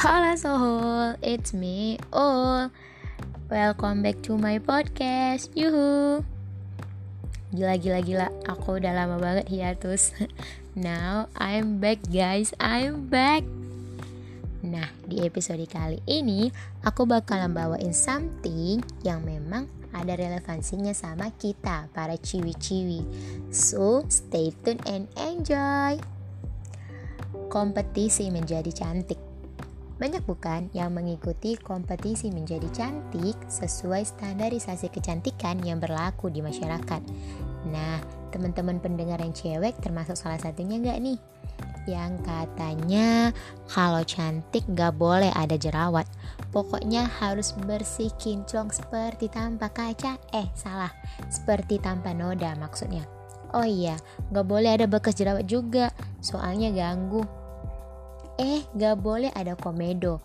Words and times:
Halo 0.00 0.32
Sohol, 0.32 1.20
it's 1.20 1.52
me, 1.52 2.00
Ol 2.08 2.72
Welcome 3.52 4.00
back 4.00 4.24
to 4.24 4.32
my 4.40 4.56
podcast, 4.56 5.52
yuhu. 5.52 6.24
Gila, 7.52 7.76
gila, 7.76 8.00
gila, 8.00 8.26
aku 8.48 8.80
udah 8.80 8.96
lama 8.96 9.20
banget 9.20 9.52
hiatus 9.52 10.16
Now, 10.72 11.28
I'm 11.36 11.84
back 11.84 12.00
guys, 12.08 12.56
I'm 12.56 13.12
back. 13.12 13.44
Nah, 14.64 14.88
di 15.04 15.20
episode 15.20 15.68
kali 15.68 16.00
ini, 16.08 16.48
aku 16.80 17.04
bakalan 17.04 17.52
bawain 17.52 17.92
something 17.92 18.80
yang 19.04 19.20
memang 19.20 19.68
ada 19.92 20.16
relevansinya 20.16 20.96
sama 20.96 21.28
kita, 21.36 21.92
para 21.92 22.16
ciwi-ciwi. 22.16 23.04
So, 23.52 24.08
stay 24.08 24.56
tuned 24.64 24.80
and 24.88 25.12
enjoy. 25.20 26.00
Kompetisi 27.52 28.32
menjadi 28.32 28.72
cantik 28.72 29.19
banyak 30.00 30.24
bukan 30.24 30.72
yang 30.72 30.96
mengikuti 30.96 31.60
kompetisi 31.60 32.32
menjadi 32.32 32.64
cantik 32.72 33.36
sesuai 33.52 34.08
standarisasi 34.08 34.88
kecantikan 34.88 35.60
yang 35.60 35.76
berlaku 35.76 36.32
di 36.32 36.40
masyarakat. 36.40 37.04
Nah, 37.68 38.00
teman-teman 38.32 38.80
pendengar 38.80 39.20
yang 39.20 39.36
cewek 39.36 39.76
termasuk 39.84 40.16
salah 40.16 40.40
satunya 40.40 40.80
nggak 40.80 40.98
nih? 41.04 41.18
Yang 41.84 42.24
katanya 42.24 43.36
kalau 43.68 44.00
cantik 44.08 44.64
nggak 44.72 44.96
boleh 44.96 45.28
ada 45.36 45.60
jerawat. 45.60 46.08
Pokoknya 46.48 47.04
harus 47.20 47.52
bersih 47.52 48.08
kinclong 48.16 48.72
seperti 48.72 49.28
tanpa 49.28 49.68
kaca. 49.68 50.16
Eh, 50.32 50.48
salah. 50.56 50.90
Seperti 51.28 51.76
tanpa 51.76 52.16
noda 52.16 52.56
maksudnya. 52.56 53.04
Oh 53.52 53.68
iya, 53.68 54.00
nggak 54.32 54.46
boleh 54.48 54.70
ada 54.80 54.86
bekas 54.88 55.18
jerawat 55.18 55.44
juga, 55.44 55.92
soalnya 56.24 56.70
ganggu 56.70 57.26
Eh, 58.40 58.64
gak 58.72 59.04
boleh 59.04 59.28
ada 59.36 59.52
komedo. 59.52 60.24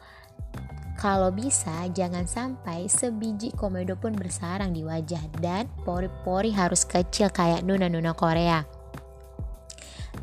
Kalau 0.96 1.36
bisa, 1.36 1.92
jangan 1.92 2.24
sampai 2.24 2.88
sebiji 2.88 3.52
komedo 3.52 4.00
pun 4.00 4.16
bersarang 4.16 4.72
di 4.72 4.88
wajah 4.88 5.20
dan 5.44 5.68
pori-pori 5.84 6.56
harus 6.56 6.88
kecil 6.88 7.28
kayak 7.28 7.68
nuna-nuna 7.68 8.16
Korea. 8.16 8.64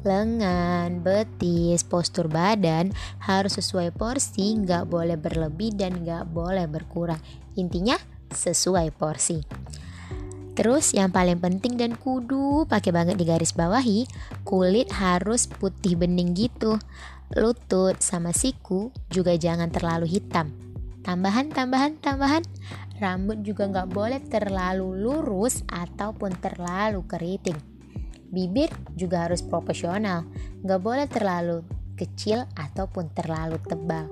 Lengan, 0.08 1.04
betis, 1.04 1.84
postur 1.84 2.32
badan 2.32 2.96
harus 3.20 3.60
sesuai 3.60 3.92
porsi, 3.92 4.56
gak 4.64 4.88
boleh 4.88 5.20
berlebih 5.20 5.76
dan 5.76 6.00
gak 6.00 6.32
boleh 6.32 6.64
berkurang. 6.64 7.20
Intinya 7.60 8.00
sesuai 8.32 8.88
porsi. 8.96 9.44
Terus 10.56 10.96
yang 10.96 11.12
paling 11.12 11.40
penting 11.40 11.76
dan 11.76 11.96
kudu 12.00 12.64
pakai 12.64 12.92
banget 12.92 13.20
di 13.20 13.28
garis 13.28 13.52
bawahi, 13.52 14.08
kulit 14.44 14.88
harus 14.92 15.48
putih 15.48 16.00
bening 16.00 16.32
gitu 16.32 16.80
lutut 17.36 18.00
sama 18.00 18.30
siku 18.34 18.92
juga 19.08 19.36
jangan 19.36 19.72
terlalu 19.72 20.08
hitam. 20.08 20.52
Tambahan, 21.02 21.50
tambahan, 21.50 21.98
tambahan. 21.98 22.44
Rambut 23.02 23.42
juga 23.42 23.66
nggak 23.66 23.90
boleh 23.90 24.20
terlalu 24.30 25.02
lurus 25.02 25.66
ataupun 25.66 26.38
terlalu 26.38 27.02
keriting. 27.10 27.58
Bibir 28.32 28.70
juga 28.94 29.26
harus 29.28 29.42
proporsional, 29.42 30.24
nggak 30.62 30.80
boleh 30.80 31.06
terlalu 31.10 31.66
kecil 31.98 32.46
ataupun 32.54 33.10
terlalu 33.12 33.58
tebal. 33.66 34.08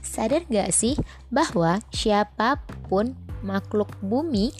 Sadar 0.00 0.42
gak 0.48 0.72
sih 0.74 0.96
bahwa 1.28 1.78
siapa 1.92 2.60
pun 2.88 3.14
makhluk 3.44 3.92
bumi 4.00 4.50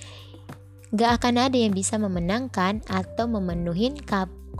gak 0.92 1.22
akan 1.22 1.48
ada 1.50 1.56
yang 1.56 1.72
bisa 1.72 1.97
memenangkan 1.97 2.84
atau 2.86 3.27
memenuhi 3.27 3.94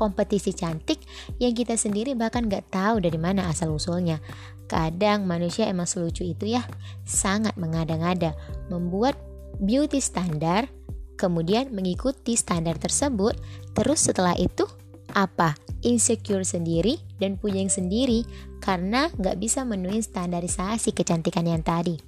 kompetisi 0.01 0.57
cantik 0.57 1.05
yang 1.37 1.53
kita 1.53 1.77
sendiri 1.77 2.17
bahkan 2.17 2.49
gak 2.49 2.73
tahu 2.73 3.05
dari 3.05 3.21
mana 3.21 3.53
asal 3.53 3.77
usulnya. 3.77 4.17
Kadang 4.65 5.29
manusia 5.29 5.69
emang 5.69 5.85
selucu 5.85 6.25
itu 6.25 6.49
ya, 6.49 6.65
sangat 7.05 7.61
mengada-ngada, 7.61 8.33
membuat 8.73 9.21
beauty 9.61 10.01
standar, 10.01 10.73
kemudian 11.21 11.69
mengikuti 11.77 12.33
standar 12.33 12.81
tersebut, 12.81 13.37
terus 13.77 14.09
setelah 14.09 14.33
itu 14.41 14.65
apa? 15.13 15.53
Insecure 15.85 16.47
sendiri 16.49 16.97
dan 17.21 17.37
punya 17.37 17.61
yang 17.61 17.73
sendiri 17.73 18.25
karena 18.65 19.13
gak 19.21 19.37
bisa 19.37 19.69
menuin 19.69 20.01
standarisasi 20.01 20.97
kecantikan 20.97 21.45
yang 21.45 21.61
tadi. 21.61 22.01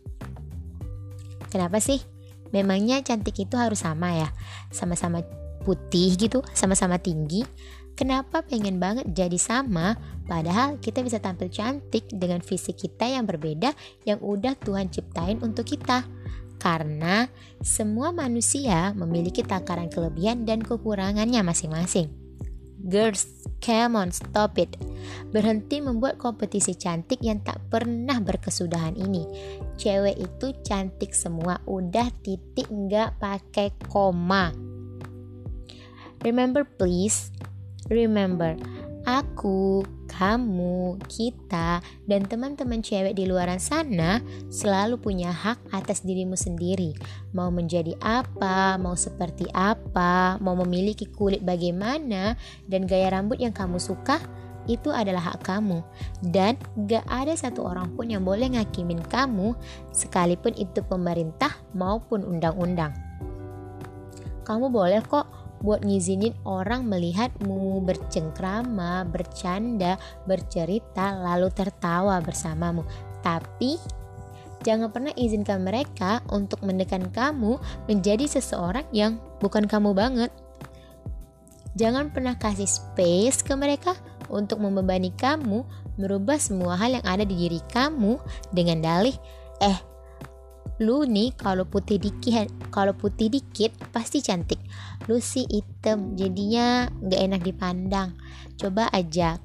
Kenapa 1.53 1.85
sih? 1.85 2.01
Memangnya 2.53 3.01
cantik 3.05 3.37
itu 3.37 3.57
harus 3.61 3.85
sama 3.85 4.17
ya? 4.17 4.29
Sama-sama 4.73 5.25
putih 5.63 6.19
gitu, 6.19 6.43
sama-sama 6.53 6.99
tinggi. 6.99 7.47
Kenapa 7.93 8.41
pengen 8.41 8.81
banget 8.81 9.05
jadi 9.13 9.37
sama, 9.37 9.95
padahal 10.25 10.81
kita 10.81 11.05
bisa 11.05 11.21
tampil 11.21 11.53
cantik 11.53 12.09
dengan 12.09 12.41
fisik 12.41 12.81
kita 12.81 13.05
yang 13.05 13.29
berbeda 13.29 13.77
yang 14.09 14.19
udah 14.19 14.57
Tuhan 14.57 14.89
ciptain 14.89 15.39
untuk 15.45 15.69
kita. 15.69 16.03
Karena 16.57 17.27
semua 17.61 18.15
manusia 18.15 18.95
memiliki 18.95 19.43
takaran 19.43 19.91
kelebihan 19.91 20.49
dan 20.49 20.63
kekurangannya 20.63 21.43
masing-masing. 21.43 22.23
Girls, 22.83 23.27
come 23.63 23.95
on, 23.95 24.11
stop 24.11 24.59
it. 24.59 24.75
Berhenti 25.31 25.79
membuat 25.79 26.19
kompetisi 26.19 26.75
cantik 26.75 27.23
yang 27.23 27.39
tak 27.47 27.63
pernah 27.71 28.19
berkesudahan 28.19 28.99
ini. 28.99 29.23
Cewek 29.79 30.19
itu 30.19 30.51
cantik 30.67 31.15
semua, 31.15 31.63
udah 31.71 32.11
titik 32.27 32.67
nggak 32.67 33.23
pakai 33.23 33.71
koma. 33.87 34.72
Remember 36.23 36.63
please, 36.63 37.35
Remember, 37.91 38.55
aku, 39.03 39.83
kamu, 40.07 41.03
kita, 41.11 41.83
dan 42.07 42.23
teman-teman 42.31 42.79
cewek 42.79 43.19
di 43.19 43.27
luar 43.27 43.51
sana 43.59 44.23
selalu 44.47 45.03
punya 45.03 45.35
hak 45.35 45.59
atas 45.75 46.07
dirimu 46.07 46.39
sendiri. 46.39 46.95
Mau 47.35 47.51
menjadi 47.51 47.99
apa, 47.99 48.79
mau 48.79 48.95
seperti 48.95 49.51
apa, 49.51 50.39
mau 50.39 50.55
memiliki 50.63 51.11
kulit 51.11 51.43
bagaimana, 51.43 52.39
dan 52.71 52.87
gaya 52.87 53.11
rambut 53.11 53.43
yang 53.43 53.51
kamu 53.53 53.83
suka, 53.83 54.23
itu 54.71 54.95
adalah 54.95 55.35
hak 55.35 55.43
kamu. 55.43 55.83
Dan 56.23 56.55
gak 56.87 57.03
ada 57.11 57.35
satu 57.35 57.67
orang 57.67 57.91
pun 57.99 58.07
yang 58.07 58.23
boleh 58.23 58.55
ngakimin 58.55 59.03
kamu, 59.11 59.59
sekalipun 59.91 60.55
itu 60.55 60.87
pemerintah 60.87 61.51
maupun 61.75 62.23
undang-undang. 62.23 62.95
Kamu 64.47 64.71
boleh 64.71 65.03
kok 65.03 65.42
buat 65.63 65.87
ngizinin 65.87 66.35
orang 66.43 66.91
melihatmu 66.91 67.87
bercengkrama, 67.87 69.07
bercanda, 69.07 69.97
bercerita, 70.27 71.15
lalu 71.17 71.49
tertawa 71.55 72.19
bersamamu. 72.19 72.83
Tapi 73.23 73.79
jangan 74.67 74.91
pernah 74.91 75.15
izinkan 75.15 75.63
mereka 75.63 76.21
untuk 76.29 76.61
mendekan 76.67 77.09
kamu 77.15 77.63
menjadi 77.87 78.27
seseorang 78.27 78.85
yang 78.91 79.23
bukan 79.39 79.65
kamu 79.71 79.95
banget. 79.95 80.35
Jangan 81.79 82.13
pernah 82.13 82.37
kasih 82.37 82.69
space 82.69 83.41
ke 83.41 83.57
mereka 83.57 83.97
untuk 84.29 84.61
membebani 84.61 85.15
kamu 85.15 85.65
merubah 85.97 86.37
semua 86.37 86.77
hal 86.77 87.01
yang 87.01 87.07
ada 87.07 87.25
di 87.25 87.37
diri 87.37 87.61
kamu 87.73 88.21
dengan 88.53 88.81
dalih, 88.85 89.17
eh 89.61 89.92
lu 90.83 91.07
nih 91.07 91.31
kalau 91.39 91.63
putih 91.63 92.03
dikit 92.03 92.51
kalau 92.75 92.93
putih 92.93 93.31
dikit 93.31 93.71
pasti 93.95 94.19
cantik. 94.19 94.59
Lu 95.07 95.23
sih 95.23 95.47
hitam 95.47 96.19
jadinya 96.19 96.91
nggak 96.91 97.21
enak 97.23 97.41
dipandang. 97.47 98.19
Coba 98.59 98.91
aja 98.91 99.39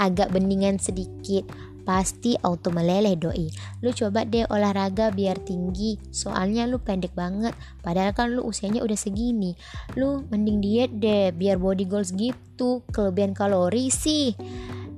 agak 0.00 0.34
beningan 0.34 0.82
sedikit 0.82 1.46
pasti 1.86 2.34
auto 2.42 2.74
meleleh 2.74 3.14
doi. 3.14 3.50
Lu 3.82 3.90
coba 3.94 4.26
deh 4.26 4.46
olahraga 4.50 5.14
biar 5.14 5.38
tinggi. 5.42 5.96
Soalnya 6.10 6.66
lu 6.66 6.82
pendek 6.82 7.14
banget. 7.14 7.54
Padahal 7.80 8.12
kan 8.12 8.34
lu 8.34 8.42
usianya 8.46 8.82
udah 8.82 8.98
segini. 8.98 9.54
Lu 9.94 10.26
mending 10.28 10.58
diet 10.58 10.90
deh 10.98 11.30
biar 11.30 11.56
body 11.58 11.86
goals 11.86 12.14
gitu. 12.14 12.82
Kelebihan 12.90 13.32
kalori 13.34 13.88
sih 13.90 14.34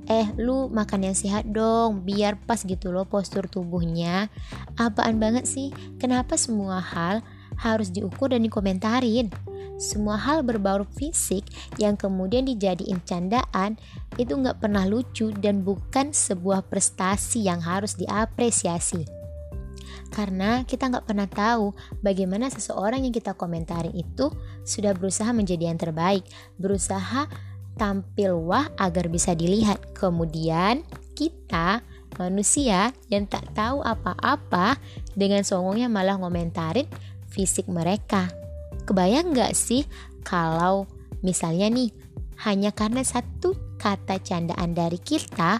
eh 0.07 0.27
lu 0.35 0.67
makan 0.67 1.07
yang 1.11 1.17
sehat 1.17 1.47
dong 1.49 2.03
biar 2.03 2.35
pas 2.43 2.59
gitu 2.59 2.91
loh 2.91 3.07
postur 3.07 3.47
tubuhnya. 3.47 4.27
Apaan 4.75 5.19
banget 5.19 5.47
sih? 5.47 5.71
Kenapa 5.99 6.35
semua 6.35 6.83
hal 6.83 7.23
harus 7.59 7.93
diukur 7.93 8.33
dan 8.33 8.43
dikomentarin? 8.43 9.31
Semua 9.79 10.15
hal 10.15 10.45
berbau 10.45 10.85
fisik 10.95 11.43
yang 11.81 11.97
kemudian 11.97 12.45
dijadiin 12.45 13.01
candaan 13.03 13.75
itu 14.21 14.31
nggak 14.31 14.61
pernah 14.61 14.85
lucu 14.85 15.33
dan 15.33 15.65
bukan 15.65 16.13
sebuah 16.13 16.69
prestasi 16.69 17.49
yang 17.49 17.59
harus 17.59 17.97
diapresiasi. 17.97 19.23
Karena 20.13 20.61
kita 20.61 20.93
nggak 20.93 21.09
pernah 21.09 21.25
tahu 21.25 21.73
bagaimana 22.05 22.45
seseorang 22.53 23.01
yang 23.01 23.09
kita 23.09 23.33
komentarin 23.33 23.97
itu 23.97 24.29
sudah 24.61 24.93
berusaha 24.93 25.33
menjadi 25.33 25.73
yang 25.73 25.81
terbaik, 25.81 26.21
berusaha 26.61 27.25
tampil 27.75 28.37
wah 28.37 28.69
agar 28.77 29.09
bisa 29.09 29.33
dilihat. 29.33 29.93
Kemudian 29.97 30.85
kita 31.13 31.81
manusia 32.17 32.93
yang 33.09 33.25
tak 33.25 33.49
tahu 33.57 33.81
apa-apa 33.81 34.77
dengan 35.17 35.41
songongnya 35.41 35.89
malah 35.89 36.17
ngomentarin 36.21 36.85
fisik 37.29 37.65
mereka. 37.69 38.29
Kebayang 38.85 39.33
nggak 39.33 39.53
sih 39.57 39.87
kalau 40.21 40.85
misalnya 41.25 41.71
nih 41.71 41.89
hanya 42.43 42.75
karena 42.75 43.01
satu 43.01 43.55
kata 43.79 44.19
candaan 44.19 44.75
dari 44.75 44.99
kita 44.99 45.59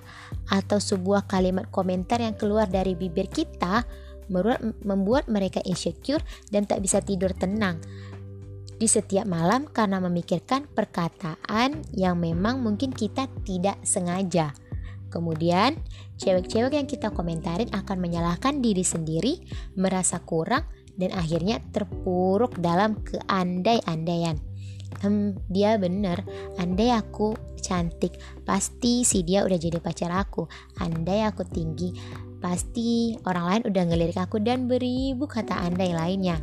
atau 0.51 0.79
sebuah 0.79 1.27
kalimat 1.27 1.67
komentar 1.71 2.19
yang 2.19 2.35
keluar 2.35 2.67
dari 2.67 2.95
bibir 2.95 3.31
kita 3.31 3.83
membuat 4.83 5.27
mereka 5.27 5.59
insecure 5.67 6.23
dan 6.47 6.63
tak 6.63 6.79
bisa 6.79 7.03
tidur 7.03 7.35
tenang 7.35 7.79
di 8.77 8.87
setiap 8.89 9.27
malam 9.27 9.69
karena 9.69 10.01
memikirkan 10.01 10.69
perkataan 10.71 11.85
yang 11.93 12.17
memang 12.17 12.61
mungkin 12.61 12.93
kita 12.93 13.29
tidak 13.45 13.77
sengaja. 13.85 14.53
Kemudian, 15.13 15.77
cewek-cewek 16.17 16.73
yang 16.73 16.89
kita 16.89 17.13
komentarin 17.13 17.69
akan 17.69 18.01
menyalahkan 18.01 18.65
diri 18.65 18.81
sendiri, 18.81 19.45
merasa 19.77 20.17
kurang, 20.17 20.65
dan 20.97 21.13
akhirnya 21.13 21.61
terpuruk 21.69 22.57
dalam 22.57 22.97
keandai-andaian. 23.05 24.41
Hmm, 25.01 25.37
dia 25.49 25.77
bener, 25.77 26.25
andai 26.57 26.93
aku 26.93 27.37
cantik, 27.61 28.17
pasti 28.41 29.05
si 29.05 29.21
dia 29.21 29.45
udah 29.45 29.57
jadi 29.57 29.77
pacar 29.77 30.09
aku. 30.09 30.49
Andai 30.81 31.25
aku 31.25 31.45
tinggi, 31.45 31.93
pasti 32.41 33.13
orang 33.29 33.45
lain 33.45 33.63
udah 33.69 33.83
ngelirik 33.89 34.19
aku 34.19 34.41
dan 34.41 34.65
beribu 34.65 35.29
kata 35.29 35.61
andai 35.61 35.93
lainnya. 35.93 36.41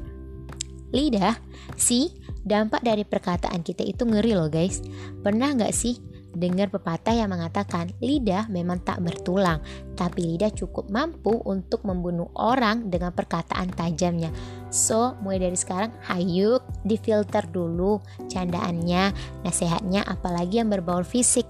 Lidah, 0.91 1.39
sih, 1.79 2.11
dampak 2.45 2.81
dari 2.81 3.05
perkataan 3.05 3.61
kita 3.61 3.85
itu 3.85 4.07
ngeri 4.09 4.33
loh 4.37 4.49
guys. 4.49 4.81
Pernah 5.21 5.55
nggak 5.57 5.75
sih 5.75 5.99
dengar 6.31 6.71
pepatah 6.71 7.15
yang 7.15 7.31
mengatakan 7.31 7.91
lidah 7.99 8.47
memang 8.47 8.83
tak 8.87 9.03
bertulang, 9.03 9.59
tapi 9.99 10.35
lidah 10.35 10.55
cukup 10.55 10.87
mampu 10.89 11.35
untuk 11.43 11.83
membunuh 11.83 12.31
orang 12.39 12.87
dengan 12.89 13.11
perkataan 13.11 13.75
tajamnya. 13.75 14.31
So, 14.71 15.19
mulai 15.21 15.51
dari 15.51 15.59
sekarang, 15.59 15.91
hayuk 16.07 16.63
difilter 16.87 17.51
dulu 17.51 17.99
candaannya, 18.31 19.11
nasihatnya, 19.43 20.07
apalagi 20.07 20.63
yang 20.63 20.71
berbau 20.71 21.03
fisik. 21.03 21.47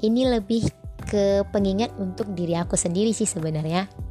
Ini 0.00 0.40
lebih 0.40 0.64
ke 1.04 1.44
pengingat 1.52 1.92
untuk 2.00 2.32
diri 2.32 2.56
aku 2.56 2.80
sendiri 2.80 3.12
sih 3.12 3.28
sebenarnya. 3.28 4.09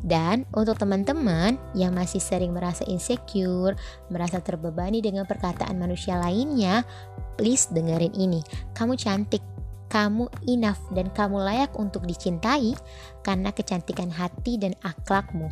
Dan 0.00 0.46
untuk 0.54 0.78
teman-teman 0.78 1.56
yang 1.72 1.94
masih 1.94 2.20
sering 2.20 2.54
merasa 2.54 2.84
insecure, 2.86 3.74
merasa 4.08 4.38
terbebani 4.38 5.00
dengan 5.00 5.24
perkataan 5.24 5.76
manusia 5.76 6.18
lainnya, 6.20 6.86
please 7.34 7.68
dengerin 7.72 8.14
ini. 8.14 8.40
Kamu 8.72 8.94
cantik, 8.94 9.42
kamu 9.90 10.26
enough 10.50 10.82
dan 10.90 11.10
kamu 11.14 11.38
layak 11.38 11.72
untuk 11.78 12.02
dicintai 12.02 12.74
karena 13.22 13.54
kecantikan 13.54 14.10
hati 14.10 14.58
dan 14.58 14.74
akhlakmu. 14.82 15.46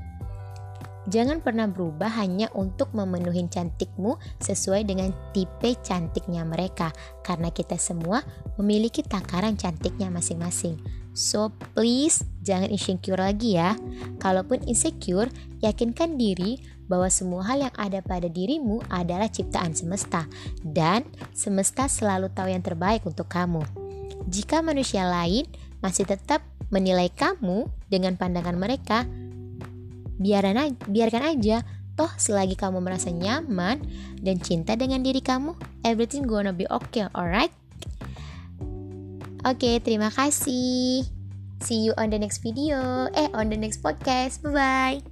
Jangan 1.11 1.43
pernah 1.43 1.67
berubah 1.67 2.15
hanya 2.23 2.47
untuk 2.55 2.95
memenuhi 2.95 3.51
cantikmu 3.51 4.23
sesuai 4.39 4.87
dengan 4.87 5.11
tipe 5.35 5.75
cantiknya 5.83 6.47
mereka, 6.47 6.95
karena 7.27 7.51
kita 7.51 7.75
semua 7.75 8.23
memiliki 8.55 9.03
takaran 9.03 9.59
cantiknya 9.59 10.15
masing-masing. 10.15 11.02
So, 11.13 11.53
please 11.77 12.25
jangan 12.41 12.73
insecure 12.73 13.21
lagi 13.21 13.61
ya. 13.61 13.77
Kalaupun 14.21 14.65
insecure, 14.65 15.29
yakinkan 15.61 16.17
diri 16.17 16.57
bahwa 16.89 17.09
semua 17.13 17.45
hal 17.49 17.69
yang 17.69 17.75
ada 17.77 18.01
pada 18.01 18.29
dirimu 18.29 18.81
adalah 18.89 19.29
ciptaan 19.29 19.73
semesta, 19.73 20.29
dan 20.61 21.05
semesta 21.33 21.89
selalu 21.89 22.33
tahu 22.33 22.53
yang 22.53 22.65
terbaik 22.65 23.05
untuk 23.05 23.29
kamu. 23.29 23.65
Jika 24.29 24.61
manusia 24.61 25.05
lain 25.09 25.49
masih 25.81 26.05
tetap 26.09 26.45
menilai 26.73 27.13
kamu 27.13 27.69
dengan 27.93 28.17
pandangan 28.17 28.57
mereka, 28.57 29.05
biaran 30.17 30.57
aja, 30.57 30.77
biarkan 30.89 31.25
aja 31.29 31.57
toh 31.93 32.09
selagi 32.17 32.57
kamu 32.57 32.81
merasa 32.81 33.13
nyaman 33.13 33.85
dan 34.25 34.41
cinta 34.41 34.73
dengan 34.79 35.05
diri 35.05 35.21
kamu 35.21 35.53
everything 35.85 36.25
gonna 36.25 36.55
be 36.55 36.65
okay 36.73 37.05
alright 37.13 37.53
oke 39.47 39.71
terima 39.83 40.09
kasih. 40.09 41.07
See 41.63 41.87
you 41.87 41.95
on 41.95 42.11
the 42.11 42.19
next 42.19 42.43
video. 42.43 43.07
Eh 43.15 43.31
on 43.31 43.47
the 43.47 43.59
next 43.59 43.87
podcast. 43.87 44.43
Bye 44.43 44.51
bye 44.51 45.12